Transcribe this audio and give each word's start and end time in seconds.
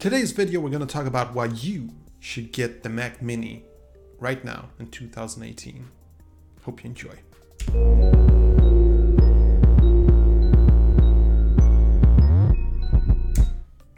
Today's 0.00 0.32
video, 0.32 0.60
we're 0.60 0.70
going 0.70 0.80
to 0.80 0.86
talk 0.86 1.04
about 1.04 1.34
why 1.34 1.44
you 1.44 1.90
should 2.20 2.52
get 2.52 2.82
the 2.82 2.88
Mac 2.88 3.20
Mini 3.20 3.64
right 4.18 4.42
now 4.42 4.70
in 4.78 4.86
2018. 4.90 5.90
Hope 6.62 6.82
you 6.82 6.88
enjoy. 6.88 7.16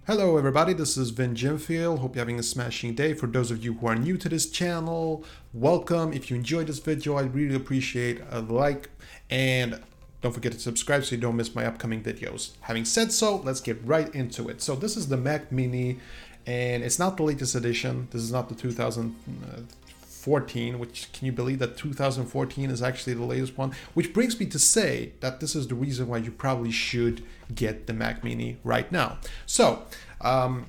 Hello 0.05 0.37
everybody, 0.37 0.73
this 0.73 0.97
is 0.97 1.11
Vin 1.11 1.37
Jimfield. 1.37 2.01
Hope 2.01 2.17
you're 2.17 2.23
having 2.23 2.41
a 2.41 2.43
smashing 2.43 2.97
day. 2.97 3.15
For 3.15 3.29
those 3.29 3.53
of 3.53 3.65
you 3.65 3.75
who 3.75 3.87
are 3.87 3.95
new 3.95 4.17
to 4.17 4.29
this 4.29 4.51
channel, 4.51 5.25
welcome. 5.53 6.13
If 6.13 6.33
you 6.33 6.37
enjoyed 6.37 6.67
this 6.67 6.81
video, 6.81 7.15
I 7.15 7.23
really 7.23 7.55
appreciate 7.55 8.21
a 8.29 8.41
like 8.41 8.91
and 9.31 9.81
don't 10.23 10.33
forget 10.33 10.53
to 10.53 10.59
subscribe 10.59 11.05
so 11.05 11.17
you 11.17 11.21
don't 11.21 11.37
miss 11.37 11.55
my 11.55 11.67
upcoming 11.67 12.03
videos. 12.03 12.53
Having 12.63 12.87
said 12.87 13.13
so, 13.13 13.37
let's 13.37 13.61
get 13.61 13.85
right 13.85 14.15
into 14.15 14.49
it. 14.49 14.63
So 14.63 14.75
this 14.77 14.97
is 14.97 15.09
the 15.09 15.17
Mac 15.17 15.51
Mini 15.53 15.99
and 16.47 16.83
it's 16.83 16.99
not 16.99 17.17
the 17.17 17.23
latest 17.25 17.55
edition. 17.57 18.09
This 18.11 18.23
is 18.23 18.33
not 18.33 18.49
the 18.49 18.55
2014, 18.55 20.79
which 20.79 21.13
can 21.13 21.27
you 21.27 21.33
believe 21.33 21.59
that 21.59 21.77
2014 21.77 22.71
is 22.71 22.83
actually 22.83 23.13
the 23.15 23.25
latest 23.25 23.59
one? 23.59 23.73
Which 23.95 24.13
brings 24.13 24.39
me 24.39 24.47
to 24.47 24.61
say 24.61 25.15
that 25.21 25.41
this 25.41 25.57
is 25.57 25.67
the 25.67 25.75
reason 25.75 26.07
why 26.07 26.19
you 26.19 26.31
probably 26.31 26.71
should 26.71 27.25
get 27.53 27.89
the 27.89 27.93
Mac 27.93 28.23
Mini 28.23 28.59
right 28.63 28.93
now. 28.93 29.19
So, 29.47 29.83
um, 30.21 30.67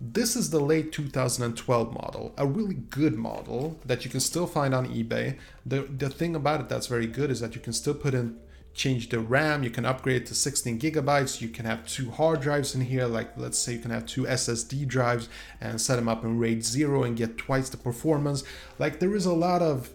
this 0.00 0.36
is 0.36 0.50
the 0.50 0.60
late 0.60 0.92
2012 0.92 1.92
model, 1.92 2.32
a 2.36 2.46
really 2.46 2.76
good 2.76 3.16
model 3.16 3.80
that 3.84 4.04
you 4.04 4.10
can 4.10 4.20
still 4.20 4.46
find 4.46 4.72
on 4.72 4.86
eBay. 4.86 5.36
The, 5.66 5.80
the 5.82 6.08
thing 6.08 6.36
about 6.36 6.60
it 6.60 6.68
that's 6.68 6.86
very 6.86 7.08
good 7.08 7.32
is 7.32 7.40
that 7.40 7.56
you 7.56 7.60
can 7.60 7.72
still 7.72 7.94
put 7.94 8.14
in 8.14 8.38
change 8.78 9.08
the 9.08 9.18
RAM, 9.18 9.64
you 9.64 9.70
can 9.70 9.84
upgrade 9.84 10.24
to 10.26 10.34
16 10.34 10.78
gigabytes, 10.78 11.40
you 11.40 11.48
can 11.48 11.66
have 11.66 11.86
two 11.86 12.10
hard 12.12 12.40
drives 12.40 12.74
in 12.74 12.80
here, 12.80 13.06
like 13.06 13.36
let's 13.36 13.58
say 13.58 13.72
you 13.72 13.80
can 13.80 13.90
have 13.90 14.06
two 14.06 14.22
SSD 14.22 14.86
drives 14.86 15.28
and 15.60 15.80
set 15.80 15.96
them 15.96 16.08
up 16.08 16.24
in 16.24 16.38
RAID 16.38 16.64
0 16.64 17.02
and 17.02 17.16
get 17.16 17.36
twice 17.36 17.68
the 17.68 17.76
performance. 17.76 18.44
Like 18.78 19.00
there 19.00 19.14
is 19.16 19.26
a 19.26 19.32
lot 19.32 19.62
of 19.62 19.90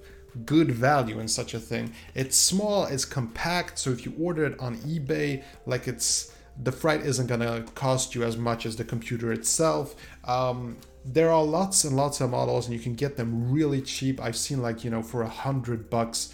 good 0.45 0.71
value 0.71 1.19
in 1.19 1.29
such 1.29 1.53
a 1.53 1.59
thing. 1.59 1.93
It's 2.13 2.35
small, 2.35 2.85
it's 2.85 3.05
compact, 3.05 3.79
so 3.79 3.91
if 3.91 4.05
you 4.05 4.13
order 4.19 4.43
it 4.45 4.59
on 4.59 4.77
eBay, 4.79 5.43
like 5.65 5.87
it's 5.87 6.32
the 6.61 6.71
freight 6.71 7.01
isn't 7.01 7.27
gonna 7.27 7.63
cost 7.75 8.15
you 8.15 8.23
as 8.23 8.37
much 8.37 8.65
as 8.65 8.75
the 8.75 8.83
computer 8.83 9.31
itself. 9.31 9.95
Um, 10.25 10.77
there 11.05 11.29
are 11.29 11.43
lots 11.43 11.83
and 11.83 11.95
lots 11.95 12.21
of 12.21 12.29
models 12.29 12.67
and 12.67 12.73
you 12.73 12.79
can 12.79 12.95
get 12.95 13.17
them 13.17 13.51
really 13.51 13.81
cheap. 13.81 14.21
I've 14.21 14.37
seen 14.37 14.61
like, 14.61 14.83
you 14.83 14.89
know, 14.89 15.01
for 15.01 15.23
a 15.23 15.29
hundred 15.29 15.89
bucks 15.89 16.33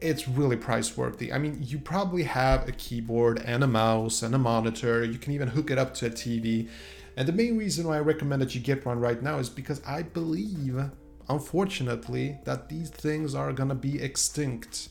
it's 0.00 0.28
really 0.28 0.56
price 0.56 0.96
worthy. 0.96 1.32
I 1.32 1.38
mean, 1.38 1.58
you 1.62 1.78
probably 1.78 2.24
have 2.24 2.68
a 2.68 2.72
keyboard 2.72 3.40
and 3.44 3.62
a 3.62 3.66
mouse 3.66 4.22
and 4.22 4.34
a 4.34 4.38
monitor. 4.38 5.04
You 5.04 5.18
can 5.18 5.32
even 5.32 5.48
hook 5.48 5.70
it 5.70 5.78
up 5.78 5.94
to 5.94 6.06
a 6.06 6.10
TV. 6.10 6.68
And 7.16 7.28
the 7.28 7.32
main 7.32 7.56
reason 7.56 7.86
why 7.86 7.96
I 7.96 8.00
recommend 8.00 8.42
that 8.42 8.54
you 8.54 8.60
get 8.60 8.84
one 8.84 8.98
right 8.98 9.22
now 9.22 9.38
is 9.38 9.48
because 9.48 9.80
I 9.86 10.02
believe, 10.02 10.82
unfortunately, 11.28 12.38
that 12.44 12.68
these 12.68 12.90
things 12.90 13.34
are 13.34 13.52
gonna 13.52 13.74
be 13.74 14.02
extinct. 14.02 14.88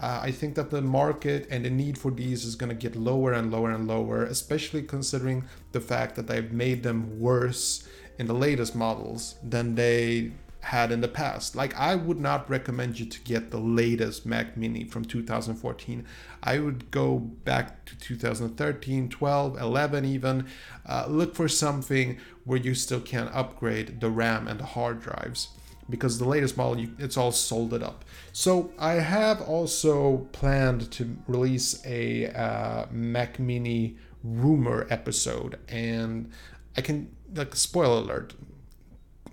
Uh, 0.00 0.20
I 0.22 0.30
think 0.30 0.54
that 0.54 0.70
the 0.70 0.80
market 0.80 1.48
and 1.50 1.64
the 1.64 1.70
need 1.70 1.98
for 1.98 2.10
these 2.10 2.44
is 2.44 2.54
going 2.54 2.70
to 2.70 2.76
get 2.76 2.94
lower 2.94 3.32
and 3.32 3.50
lower 3.50 3.70
and 3.70 3.88
lower, 3.88 4.22
especially 4.22 4.82
considering 4.82 5.44
the 5.72 5.80
fact 5.80 6.14
that 6.16 6.28
they've 6.28 6.52
made 6.52 6.82
them 6.82 7.18
worse 7.18 7.88
in 8.18 8.26
the 8.26 8.34
latest 8.34 8.76
models 8.76 9.36
than 9.42 9.74
they 9.74 10.32
had 10.60 10.92
in 10.92 11.00
the 11.00 11.08
past. 11.08 11.56
Like 11.56 11.74
I 11.76 11.94
would 11.94 12.20
not 12.20 12.48
recommend 12.50 12.98
you 12.98 13.06
to 13.06 13.20
get 13.20 13.50
the 13.50 13.58
latest 13.58 14.26
Mac 14.26 14.56
Mini 14.56 14.84
from 14.84 15.04
2014. 15.04 16.04
I 16.42 16.58
would 16.58 16.90
go 16.90 17.18
back 17.18 17.84
to 17.86 17.98
2013, 17.98 19.08
12, 19.08 19.60
11 19.60 20.04
even. 20.04 20.46
Uh, 20.86 21.06
look 21.08 21.34
for 21.34 21.48
something 21.48 22.18
where 22.44 22.58
you 22.58 22.74
still 22.74 23.00
can 23.00 23.28
upgrade 23.28 24.00
the 24.00 24.10
RAM 24.10 24.46
and 24.46 24.60
the 24.60 24.66
hard 24.66 25.00
drives 25.00 25.48
because 25.90 26.18
the 26.18 26.28
latest 26.28 26.56
model 26.56 26.78
you, 26.78 26.94
it's 26.98 27.16
all 27.16 27.32
soldered 27.32 27.82
up. 27.82 28.04
So 28.32 28.70
I 28.78 28.94
have 28.94 29.40
also 29.40 30.28
planned 30.32 30.90
to 30.92 31.16
release 31.26 31.84
a 31.86 32.26
uh, 32.26 32.86
Mac 32.90 33.38
Mini 33.38 33.96
rumor 34.22 34.86
episode 34.90 35.58
and 35.68 36.30
I 36.76 36.80
can 36.80 37.14
like 37.34 37.54
spoiler 37.54 38.02
alert 38.02 38.34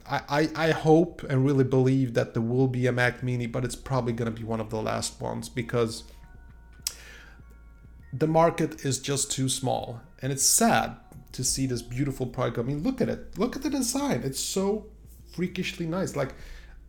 I, 0.08 0.50
I 0.56 0.72
hope 0.72 1.24
and 1.24 1.46
really 1.46 1.64
believe 1.64 2.14
that 2.14 2.34
there 2.34 2.42
will 2.42 2.68
be 2.68 2.86
a 2.86 2.92
Mac 2.92 3.24
Mini, 3.24 3.48
but 3.48 3.66
it's 3.66 3.76
probably 3.76 4.14
going 4.14 4.32
to 4.32 4.40
be 4.40 4.46
one 4.46 4.60
of 4.60 4.70
the 4.70 4.82
last 4.82 5.20
ones 5.20 5.50
because 5.50 6.04
the 8.14 8.28
market 8.28 8.86
is 8.86 9.00
just 9.00 9.32
too 9.32 9.50
small. 9.50 10.02
And 10.22 10.32
it's 10.32 10.44
sad 10.44 10.98
to 11.32 11.44
see 11.44 11.66
this 11.66 11.82
beautiful 11.82 12.28
product. 12.28 12.60
I 12.60 12.62
mean, 12.62 12.84
look 12.84 13.02
at 13.02 13.10
it. 13.10 13.38
Look 13.38 13.56
at 13.56 13.64
the 13.64 13.70
design. 13.70 14.22
It's 14.24 14.40
so 14.40 14.86
freakishly 15.36 15.86
nice. 15.86 16.16
Like, 16.16 16.34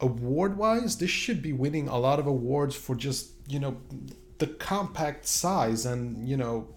award 0.01 0.57
wise, 0.57 0.99
this 0.99 1.11
should 1.11 1.43
be 1.43 1.53
winning 1.53 1.89
a 1.89 1.99
lot 1.99 2.19
of 2.19 2.27
awards 2.27 2.75
for 2.75 2.95
just, 2.95 3.33
you 3.49 3.59
know, 3.59 3.77
the 4.39 4.47
compact 4.47 5.27
size 5.27 5.87
and 5.87 6.29
you 6.29 6.37
know 6.37 6.69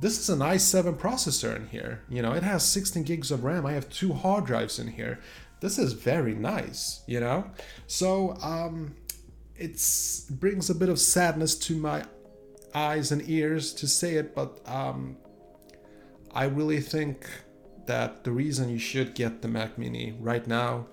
this 0.00 0.18
is 0.18 0.28
an 0.28 0.40
i7 0.40 0.96
processor 0.96 1.54
in 1.54 1.68
here 1.68 2.02
you 2.08 2.20
know 2.20 2.32
it 2.32 2.42
has 2.42 2.66
16 2.66 3.04
gigs 3.04 3.30
of 3.30 3.44
ram 3.44 3.64
i 3.64 3.70
have 3.70 3.88
two 3.90 4.12
hard 4.12 4.44
drives 4.44 4.80
in 4.80 4.88
here 4.88 5.20
this 5.64 5.78
is 5.78 5.94
very 5.94 6.34
nice, 6.34 7.02
you 7.06 7.20
know? 7.20 7.50
So, 7.86 8.36
um, 8.42 8.94
it 9.56 9.80
brings 10.28 10.68
a 10.68 10.74
bit 10.74 10.90
of 10.90 10.98
sadness 10.98 11.56
to 11.60 11.74
my 11.74 12.04
eyes 12.74 13.10
and 13.10 13.26
ears 13.26 13.72
to 13.74 13.88
say 13.88 14.16
it, 14.16 14.34
but 14.34 14.60
um, 14.66 15.16
I 16.34 16.44
really 16.44 16.82
think 16.82 17.30
that 17.86 18.24
the 18.24 18.30
reason 18.30 18.68
you 18.68 18.78
should 18.78 19.14
get 19.14 19.42
the 19.42 19.48
Mac 19.48 19.78
Mini 19.78 20.14
right 20.20 20.46
now, 20.46 20.86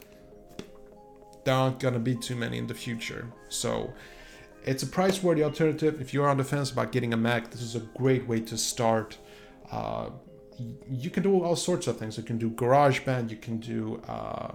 there 1.43 1.55
aren't 1.55 1.79
gonna 1.79 1.99
be 1.99 2.15
too 2.15 2.35
many 2.35 2.57
in 2.57 2.67
the 2.67 2.73
future. 2.73 3.27
So, 3.49 3.93
it's 4.63 4.83
a 4.83 4.87
price 4.87 5.23
worthy 5.23 5.43
alternative. 5.43 5.99
If 5.99 6.13
you're 6.13 6.29
on 6.29 6.37
the 6.37 6.43
fence 6.43 6.71
about 6.71 6.91
getting 6.91 7.13
a 7.13 7.17
Mac, 7.17 7.51
this 7.51 7.61
is 7.61 7.75
a 7.75 7.79
great 7.79 8.27
way 8.27 8.39
to 8.41 8.57
start. 8.57 9.17
Uh, 9.71 10.09
you 10.89 11.09
can 11.09 11.23
do 11.23 11.43
all 11.43 11.55
sorts 11.55 11.87
of 11.87 11.97
things. 11.97 12.17
You 12.17 12.23
can 12.23 12.37
do 12.37 12.51
GarageBand, 12.51 13.31
you 13.31 13.37
can 13.37 13.57
do 13.57 14.01
uh, 14.07 14.51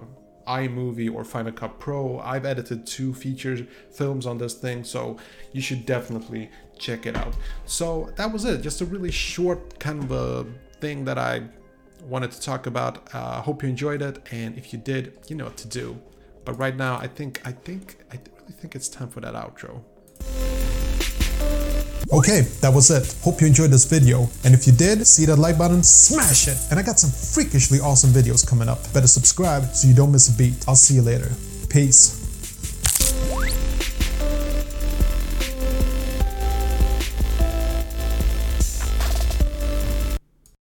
iMovie 0.46 1.12
or 1.12 1.24
Final 1.24 1.52
Cut 1.52 1.78
Pro. 1.80 2.20
I've 2.20 2.44
edited 2.44 2.86
two 2.86 3.12
feature 3.12 3.66
films 3.90 4.26
on 4.26 4.38
this 4.38 4.54
thing, 4.54 4.84
so 4.84 5.16
you 5.52 5.60
should 5.60 5.84
definitely 5.86 6.50
check 6.78 7.06
it 7.06 7.16
out. 7.16 7.34
So 7.64 8.10
that 8.16 8.32
was 8.32 8.44
it. 8.44 8.62
Just 8.62 8.80
a 8.80 8.84
really 8.84 9.10
short 9.10 9.78
kind 9.80 10.04
of 10.04 10.12
a 10.12 10.46
thing 10.80 11.04
that 11.06 11.18
I 11.18 11.42
wanted 12.06 12.30
to 12.32 12.40
talk 12.40 12.66
about. 12.66 13.14
Uh, 13.14 13.42
hope 13.42 13.62
you 13.62 13.68
enjoyed 13.68 14.02
it, 14.02 14.18
and 14.30 14.56
if 14.56 14.72
you 14.72 14.78
did, 14.78 15.18
you 15.28 15.36
know 15.36 15.44
what 15.44 15.56
to 15.58 15.68
do. 15.68 15.98
But 16.44 16.58
right 16.58 16.76
now, 16.76 16.96
I 16.96 17.08
think 17.08 17.42
I 17.44 17.52
think 17.52 17.98
I 18.12 18.18
really 18.40 18.52
think 18.52 18.74
it's 18.74 18.88
time 18.88 19.08
for 19.08 19.20
that 19.20 19.34
outro. 19.34 19.82
Okay, 22.12 22.42
that 22.60 22.72
was 22.72 22.90
it. 22.90 23.16
Hope 23.22 23.40
you 23.40 23.48
enjoyed 23.48 23.70
this 23.70 23.84
video. 23.84 24.28
And 24.44 24.54
if 24.54 24.66
you 24.66 24.72
did, 24.72 25.04
see 25.06 25.24
that 25.26 25.36
like 25.36 25.58
button, 25.58 25.82
smash 25.82 26.46
it. 26.46 26.56
And 26.70 26.78
I 26.78 26.84
got 26.84 27.00
some 27.00 27.10
freakishly 27.10 27.80
awesome 27.80 28.10
videos 28.10 28.46
coming 28.46 28.68
up. 28.68 28.78
Better 28.94 29.08
subscribe 29.08 29.64
so 29.74 29.88
you 29.88 29.94
don't 29.94 30.12
miss 30.12 30.32
a 30.32 30.38
beat. 30.38 30.64
I'll 30.68 30.76
see 30.76 30.94
you 30.94 31.02
later. 31.02 31.32
Peace. 31.68 32.25